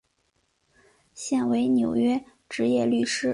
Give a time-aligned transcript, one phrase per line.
[1.13, 3.29] 现为纽约执业律师。